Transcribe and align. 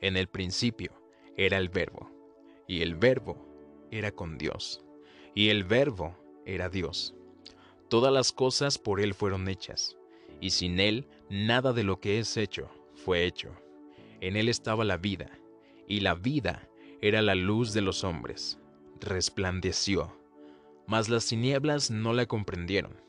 En 0.00 0.16
el 0.16 0.28
principio 0.28 0.92
era 1.36 1.58
el 1.58 1.68
verbo, 1.68 2.10
y 2.66 2.82
el 2.82 2.94
verbo 2.94 3.36
era 3.90 4.12
con 4.12 4.38
Dios, 4.38 4.82
y 5.34 5.48
el 5.48 5.64
verbo 5.64 6.16
era 6.46 6.68
Dios. 6.68 7.14
Todas 7.88 8.12
las 8.12 8.32
cosas 8.32 8.78
por 8.78 9.00
Él 9.00 9.14
fueron 9.14 9.48
hechas, 9.48 9.96
y 10.40 10.50
sin 10.50 10.80
Él 10.80 11.06
nada 11.28 11.72
de 11.72 11.82
lo 11.82 12.00
que 12.00 12.18
es 12.18 12.36
hecho 12.36 12.70
fue 12.94 13.24
hecho. 13.26 13.50
En 14.20 14.36
Él 14.36 14.48
estaba 14.48 14.84
la 14.84 14.96
vida, 14.96 15.30
y 15.86 16.00
la 16.00 16.14
vida 16.14 16.68
era 17.02 17.20
la 17.20 17.34
luz 17.34 17.72
de 17.72 17.80
los 17.80 18.04
hombres. 18.04 18.58
Resplandeció, 19.00 20.16
mas 20.86 21.08
las 21.08 21.26
tinieblas 21.26 21.90
no 21.90 22.12
la 22.12 22.26
comprendieron. 22.26 23.00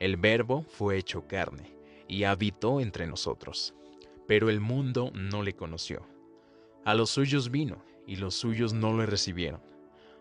El 0.00 0.16
Verbo 0.16 0.64
fue 0.68 0.98
hecho 0.98 1.26
carne, 1.26 1.74
y 2.08 2.24
habitó 2.24 2.80
entre 2.80 3.06
nosotros, 3.06 3.74
pero 4.26 4.48
el 4.50 4.60
mundo 4.60 5.10
no 5.14 5.42
le 5.42 5.54
conoció. 5.54 6.06
A 6.84 6.94
los 6.94 7.10
suyos 7.10 7.50
vino, 7.50 7.82
y 8.06 8.16
los 8.16 8.34
suyos 8.34 8.72
no 8.72 8.96
le 8.96 9.06
recibieron. 9.06 9.62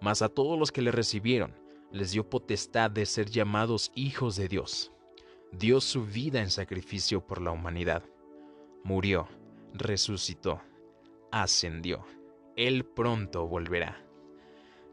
Mas 0.00 0.22
a 0.22 0.28
todos 0.28 0.58
los 0.58 0.72
que 0.72 0.82
le 0.82 0.90
recibieron, 0.90 1.54
les 1.92 2.12
dio 2.12 2.28
potestad 2.28 2.90
de 2.90 3.06
ser 3.06 3.30
llamados 3.30 3.92
hijos 3.94 4.36
de 4.36 4.48
Dios. 4.48 4.92
Dio 5.52 5.80
su 5.80 6.04
vida 6.04 6.40
en 6.40 6.50
sacrificio 6.50 7.26
por 7.26 7.40
la 7.40 7.50
humanidad. 7.50 8.02
Murió, 8.84 9.28
resucitó, 9.72 10.60
ascendió. 11.30 12.04
Él 12.56 12.84
pronto 12.84 13.46
volverá. 13.46 14.04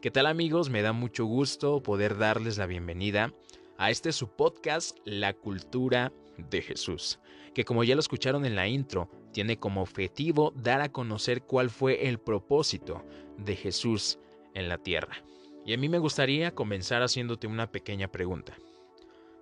¿Qué 0.00 0.10
tal 0.10 0.26
amigos? 0.26 0.68
Me 0.70 0.82
da 0.82 0.92
mucho 0.92 1.24
gusto 1.24 1.82
poder 1.82 2.18
darles 2.18 2.58
la 2.58 2.66
bienvenida 2.66 3.32
a 3.78 3.90
este 3.90 4.12
su 4.12 4.28
podcast 4.28 4.98
La 5.04 5.32
Cultura 5.32 6.12
de 6.36 6.62
Jesús, 6.62 7.20
que 7.54 7.64
como 7.64 7.84
ya 7.84 7.94
lo 7.94 8.00
escucharon 8.00 8.44
en 8.44 8.56
la 8.56 8.66
intro, 8.68 9.10
tiene 9.32 9.58
como 9.58 9.82
objetivo 9.82 10.52
dar 10.56 10.80
a 10.80 10.90
conocer 10.90 11.42
cuál 11.42 11.70
fue 11.70 12.08
el 12.08 12.18
propósito 12.18 13.04
de 13.38 13.56
Jesús 13.56 14.18
en 14.54 14.68
la 14.68 14.78
tierra. 14.78 15.22
Y 15.64 15.72
a 15.72 15.78
mí 15.78 15.88
me 15.88 15.98
gustaría 15.98 16.54
comenzar 16.54 17.02
haciéndote 17.02 17.46
una 17.46 17.70
pequeña 17.70 18.08
pregunta. 18.08 18.54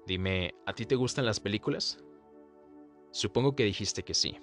Dime, 0.06 0.54
¿a 0.66 0.72
ti 0.72 0.86
te 0.86 0.94
gustan 0.94 1.26
las 1.26 1.40
películas? 1.40 1.98
Supongo 3.10 3.54
que 3.54 3.64
dijiste 3.64 4.02
que 4.02 4.14
sí. 4.14 4.36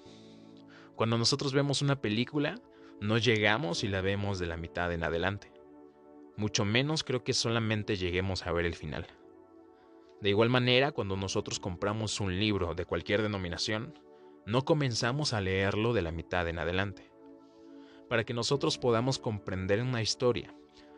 Cuando 0.94 1.18
nosotros 1.18 1.52
vemos 1.52 1.82
una 1.82 2.00
película, 2.00 2.60
no 3.00 3.18
llegamos 3.18 3.82
y 3.84 3.88
la 3.88 4.00
vemos 4.00 4.38
de 4.38 4.46
la 4.46 4.56
mitad 4.56 4.92
en 4.92 5.02
adelante. 5.02 5.50
Mucho 6.36 6.64
menos 6.64 7.02
creo 7.02 7.24
que 7.24 7.32
solamente 7.32 7.96
lleguemos 7.96 8.46
a 8.46 8.52
ver 8.52 8.66
el 8.66 8.74
final. 8.74 9.06
De 10.20 10.28
igual 10.28 10.50
manera, 10.50 10.92
cuando 10.92 11.16
nosotros 11.16 11.58
compramos 11.58 12.20
un 12.20 12.38
libro 12.38 12.74
de 12.74 12.84
cualquier 12.84 13.22
denominación, 13.22 13.98
no 14.44 14.64
comenzamos 14.64 15.32
a 15.32 15.40
leerlo 15.40 15.92
de 15.92 16.02
la 16.02 16.12
mitad 16.12 16.46
en 16.48 16.58
adelante. 16.58 17.10
Para 18.08 18.24
que 18.24 18.34
nosotros 18.34 18.76
podamos 18.76 19.18
comprender 19.18 19.80
una 19.80 20.02
historia, 20.02 20.54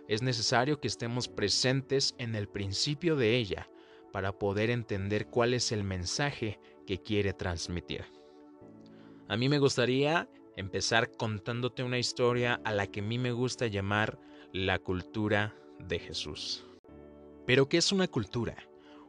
es 0.09 0.23
necesario 0.23 0.81
que 0.81 0.89
estemos 0.89 1.29
presentes 1.29 2.15
en 2.19 2.35
el 2.35 2.49
principio 2.49 3.15
de 3.15 3.37
ella 3.37 3.69
para 4.13 4.39
poder 4.39 4.71
entender 4.71 5.29
cuál 5.29 5.55
es 5.55 5.71
el 5.71 5.85
mensaje 5.85 6.59
que 6.87 7.01
quiere 7.01 7.33
transmitir. 7.33 8.05
A 9.29 9.37
mí 9.37 9.49
me 9.49 9.59
gustaría 9.59 10.29
empezar 10.57 11.13
contándote 11.13 11.83
una 11.83 11.99
historia 11.99 12.61
a 12.65 12.73
la 12.73 12.89
que 12.89 13.01
a 13.01 13.05
mí 13.05 13.19
me 13.19 13.33
gusta 13.33 13.69
llamar 13.69 14.19
la 14.53 14.79
cultura 14.79 15.55
de 15.79 15.99
Jesús. 15.99 16.67
Pero 17.47 17.69
¿qué 17.69 17.79
es 17.79 17.93
una 17.93 18.09
cultura? 18.09 18.57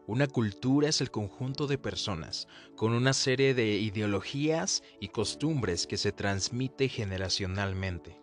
Una 0.06 0.28
cultura 0.28 0.90
es 0.90 1.00
el 1.00 1.12
conjunto 1.12 1.66
de 1.66 1.78
personas 1.78 2.50
con 2.76 2.92
una 2.92 3.14
serie 3.14 3.54
de 3.54 3.78
ideologías 3.78 4.84
y 5.00 5.08
costumbres 5.08 5.88
que 5.88 5.96
se 5.96 6.12
transmite 6.12 6.90
generacionalmente. 6.90 8.20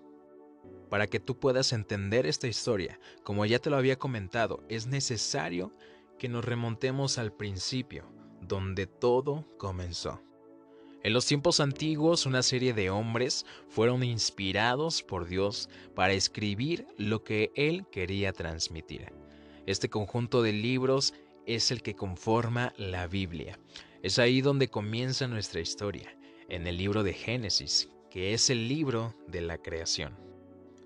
Para 0.90 1.06
que 1.06 1.20
tú 1.20 1.38
puedas 1.38 1.72
entender 1.72 2.26
esta 2.26 2.48
historia, 2.48 3.00
como 3.22 3.46
ya 3.46 3.60
te 3.60 3.70
lo 3.70 3.76
había 3.76 3.98
comentado, 3.98 4.62
es 4.68 4.88
necesario 4.88 5.72
que 6.18 6.28
nos 6.28 6.44
remontemos 6.44 7.16
al 7.16 7.32
principio, 7.32 8.04
donde 8.42 8.86
todo 8.86 9.46
comenzó. 9.56 10.20
En 11.02 11.14
los 11.14 11.24
tiempos 11.24 11.60
antiguos, 11.60 12.26
una 12.26 12.42
serie 12.42 12.74
de 12.74 12.90
hombres 12.90 13.46
fueron 13.70 14.02
inspirados 14.02 15.02
por 15.02 15.26
Dios 15.26 15.70
para 15.94 16.12
escribir 16.12 16.86
lo 16.98 17.24
que 17.24 17.52
Él 17.54 17.86
quería 17.90 18.34
transmitir. 18.34 19.14
Este 19.64 19.88
conjunto 19.88 20.42
de 20.42 20.52
libros 20.52 21.14
es 21.54 21.70
el 21.70 21.82
que 21.82 21.94
conforma 21.94 22.72
la 22.76 23.06
Biblia. 23.06 23.58
Es 24.02 24.18
ahí 24.18 24.40
donde 24.40 24.68
comienza 24.68 25.26
nuestra 25.26 25.60
historia, 25.60 26.16
en 26.48 26.66
el 26.66 26.76
libro 26.76 27.02
de 27.02 27.12
Génesis, 27.12 27.88
que 28.10 28.32
es 28.34 28.50
el 28.50 28.68
libro 28.68 29.14
de 29.28 29.40
la 29.40 29.58
creación. 29.58 30.16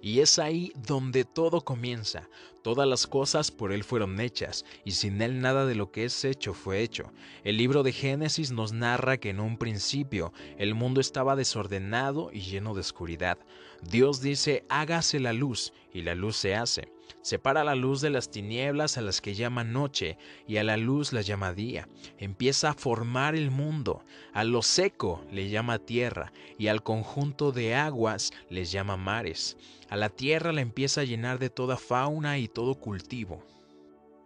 Y 0.01 0.21
es 0.21 0.39
ahí 0.39 0.73
donde 0.87 1.25
todo 1.25 1.63
comienza. 1.63 2.29
Todas 2.63 2.87
las 2.87 3.07
cosas 3.07 3.51
por 3.51 3.73
Él 3.73 3.85
fueron 3.85 4.21
hechas, 4.21 4.65
y 4.85 4.93
sin 4.93 5.23
Él 5.23 5.41
nada 5.41 5.65
de 5.65 5.75
lo 5.75 5.93
que 5.93 6.05
es 6.05 6.25
hecho 6.25 6.53
fue 6.53 6.81
hecho. 6.81 7.13
El 7.43 7.57
libro 7.57 7.83
de 7.83 7.93
Génesis 7.93 8.51
nos 8.51 8.73
narra 8.73 9.17
que 9.17 9.31
en 9.31 9.41
un 9.41 9.57
principio 9.57 10.33
el 10.59 10.75
mundo 10.75 11.01
estaba 11.01 11.37
desordenado 11.37 12.31
y 12.33 12.41
lleno 12.41 12.75
de 12.75 12.81
oscuridad. 12.81 13.39
Dios 13.81 14.21
dice, 14.21 14.65
hágase 14.69 15.21
la 15.21 15.33
luz, 15.33 15.73
y 15.93 16.03
la 16.03 16.15
luz 16.15 16.37
se 16.37 16.55
hace. 16.55 16.94
Separa 17.23 17.65
la 17.65 17.75
luz 17.75 18.01
de 18.01 18.11
las 18.11 18.31
tinieblas 18.31 18.99
a 18.99 19.01
las 19.01 19.21
que 19.21 19.35
llama 19.35 19.65
noche 19.65 20.19
y 20.47 20.59
a 20.59 20.65
la 20.65 20.77
luz 20.77 21.13
la 21.13 21.23
llama 21.23 21.53
día. 21.53 21.89
Empieza 22.19 22.71
a 22.71 22.75
formar 22.75 23.35
el 23.35 23.51
mundo. 23.51 24.05
A 24.33 24.45
lo 24.45 24.61
seco 24.63 25.25
le 25.31 25.49
llama 25.49 25.79
tierra 25.79 26.33
y 26.59 26.67
al 26.67 26.83
conjunto 26.83 27.51
de 27.51 27.75
aguas 27.75 28.33
les 28.51 28.71
llama 28.73 28.97
mares. 28.97 29.57
A 29.89 29.97
la 29.97 30.11
tierra 30.11 30.53
la 30.53 30.61
empieza 30.61 31.01
a 31.01 31.05
llenar 31.05 31.39
de 31.39 31.51
toda 31.51 31.77
fauna 31.77 32.39
y 32.39 32.49
todo 32.49 32.75
cultivo. 32.75 33.43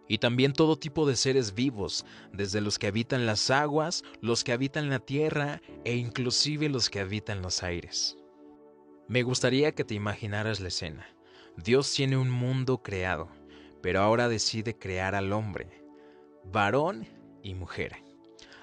Y 0.07 0.17
también 0.17 0.53
todo 0.53 0.75
tipo 0.75 1.07
de 1.07 1.15
seres 1.15 1.53
vivos, 1.53 2.05
desde 2.33 2.61
los 2.61 2.79
que 2.79 2.87
habitan 2.87 3.27
las 3.27 3.51
aguas, 3.51 4.03
los 4.21 4.43
que 4.43 4.51
habitan 4.51 4.89
la 4.89 4.99
tierra 4.99 5.61
e 5.85 5.95
inclusive 5.95 6.67
los 6.67 6.89
que 6.89 6.99
habitan 6.99 7.41
los 7.41 7.61
aires. 7.61 8.17
Me 9.07 9.23
gustaría 9.23 9.73
que 9.73 9.83
te 9.83 9.93
imaginaras 9.93 10.59
la 10.59 10.67
escena. 10.67 11.07
Dios 11.57 11.91
tiene 11.93 12.17
un 12.17 12.29
mundo 12.29 12.81
creado, 12.81 13.29
pero 13.81 14.01
ahora 14.01 14.29
decide 14.29 14.77
crear 14.77 15.15
al 15.15 15.33
hombre, 15.33 15.83
varón 16.45 17.07
y 17.43 17.53
mujer. 17.53 18.03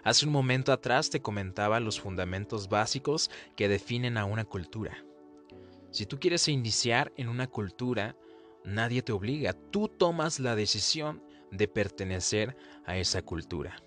Hace 0.05 0.25
un 0.25 0.33
momento 0.33 0.73
atrás 0.73 1.11
te 1.11 1.21
comentaba 1.21 1.81
los 1.81 2.01
fundamentos 2.01 2.69
básicos 2.69 3.31
que 3.57 3.69
definen 3.69 4.17
a 4.17 4.25
una 4.25 4.45
cultura. 4.45 5.05
Si 5.91 6.07
tú 6.07 6.21
quieres 6.21 6.47
iniciar 6.49 7.13
en 7.17 7.29
una 7.29 7.49
cultura, 7.49 8.17
nadie 8.65 9.03
te 9.03 9.13
obliga, 9.13 9.53
tú 9.53 9.89
tomas 9.89 10.39
la 10.39 10.55
decisión 10.55 11.23
de 11.51 11.69
pertenecer 11.69 12.57
a 12.85 12.97
esa 12.99 13.23
cultura. 13.23 13.83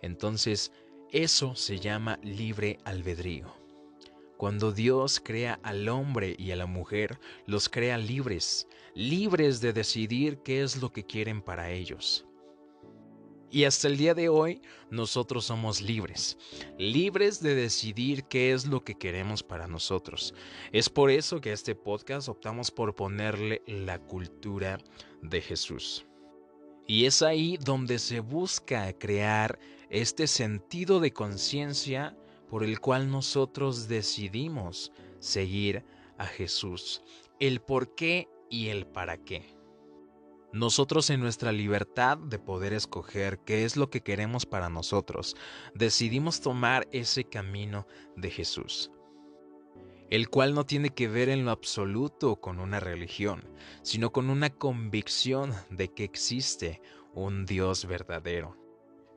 Entonces, 0.00 0.72
eso 1.10 1.54
se 1.54 1.78
llama 1.78 2.18
libre 2.22 2.78
albedrío. 2.84 3.61
Cuando 4.42 4.72
Dios 4.72 5.20
crea 5.24 5.60
al 5.62 5.88
hombre 5.88 6.34
y 6.36 6.50
a 6.50 6.56
la 6.56 6.66
mujer, 6.66 7.20
los 7.46 7.68
crea 7.68 7.96
libres, 7.96 8.66
libres 8.92 9.60
de 9.60 9.72
decidir 9.72 10.38
qué 10.38 10.62
es 10.64 10.82
lo 10.82 10.92
que 10.92 11.06
quieren 11.06 11.42
para 11.42 11.70
ellos. 11.70 12.26
Y 13.52 13.62
hasta 13.62 13.86
el 13.86 13.96
día 13.96 14.14
de 14.14 14.28
hoy 14.28 14.60
nosotros 14.90 15.44
somos 15.44 15.80
libres, 15.80 16.36
libres 16.76 17.40
de 17.40 17.54
decidir 17.54 18.24
qué 18.24 18.52
es 18.52 18.66
lo 18.66 18.82
que 18.82 18.98
queremos 18.98 19.44
para 19.44 19.68
nosotros. 19.68 20.34
Es 20.72 20.90
por 20.90 21.12
eso 21.12 21.40
que 21.40 21.50
a 21.50 21.54
este 21.54 21.76
podcast 21.76 22.28
optamos 22.28 22.72
por 22.72 22.96
ponerle 22.96 23.62
la 23.68 24.00
cultura 24.00 24.78
de 25.22 25.40
Jesús. 25.40 26.04
Y 26.88 27.06
es 27.06 27.22
ahí 27.22 27.58
donde 27.58 28.00
se 28.00 28.18
busca 28.18 28.92
crear 28.98 29.60
este 29.88 30.26
sentido 30.26 30.98
de 30.98 31.12
conciencia 31.12 32.16
por 32.52 32.64
el 32.64 32.80
cual 32.80 33.10
nosotros 33.10 33.88
decidimos 33.88 34.92
seguir 35.20 35.86
a 36.18 36.26
Jesús, 36.26 37.02
el 37.40 37.62
por 37.62 37.94
qué 37.94 38.28
y 38.50 38.68
el 38.68 38.86
para 38.86 39.16
qué. 39.16 39.56
Nosotros 40.52 41.08
en 41.08 41.20
nuestra 41.20 41.50
libertad 41.50 42.18
de 42.18 42.38
poder 42.38 42.74
escoger 42.74 43.38
qué 43.38 43.64
es 43.64 43.78
lo 43.78 43.88
que 43.88 44.02
queremos 44.02 44.44
para 44.44 44.68
nosotros, 44.68 45.34
decidimos 45.74 46.42
tomar 46.42 46.86
ese 46.92 47.24
camino 47.24 47.86
de 48.16 48.28
Jesús, 48.28 48.90
el 50.10 50.28
cual 50.28 50.52
no 50.52 50.66
tiene 50.66 50.90
que 50.90 51.08
ver 51.08 51.30
en 51.30 51.46
lo 51.46 51.52
absoluto 51.52 52.36
con 52.36 52.60
una 52.60 52.80
religión, 52.80 53.48
sino 53.80 54.12
con 54.12 54.28
una 54.28 54.50
convicción 54.50 55.54
de 55.70 55.88
que 55.88 56.04
existe 56.04 56.82
un 57.14 57.46
Dios 57.46 57.86
verdadero 57.86 58.61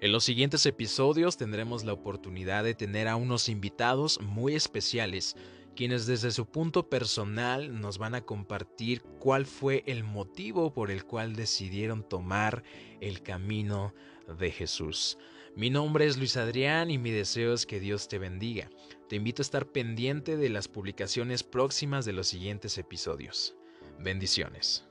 en 0.01 0.11
los 0.11 0.23
siguientes 0.23 0.65
episodios 0.65 1.37
tendremos 1.37 1.83
la 1.83 1.93
oportunidad 1.93 2.63
de 2.63 2.75
tener 2.75 3.07
a 3.07 3.15
unos 3.15 3.47
invitados 3.47 4.19
muy 4.21 4.53
especiales, 4.55 5.35
quienes 5.75 6.05
desde 6.05 6.31
su 6.31 6.45
punto 6.45 6.89
personal 6.89 7.79
nos 7.79 7.97
van 7.97 8.15
a 8.15 8.21
compartir 8.21 9.01
cuál 9.19 9.45
fue 9.45 9.83
el 9.87 10.03
motivo 10.03 10.73
por 10.73 10.91
el 10.91 11.05
cual 11.05 11.35
decidieron 11.35 12.07
tomar 12.07 12.63
el 13.01 13.21
camino 13.21 13.93
de 14.39 14.51
Jesús. 14.51 15.17
Mi 15.55 15.69
nombre 15.69 16.05
es 16.05 16.17
Luis 16.17 16.35
Adrián 16.35 16.91
y 16.91 16.97
mi 16.97 17.11
deseo 17.11 17.53
es 17.53 17.65
que 17.65 17.79
Dios 17.79 18.09
te 18.09 18.17
bendiga. 18.17 18.69
Te 19.07 19.15
invito 19.15 19.41
a 19.41 19.43
estar 19.43 19.67
pendiente 19.67 20.35
de 20.35 20.49
las 20.49 20.67
publicaciones 20.67 21.43
próximas 21.43 22.03
de 22.05 22.13
los 22.13 22.27
siguientes 22.27 22.77
episodios. 22.77 23.55
Bendiciones. 23.99 24.85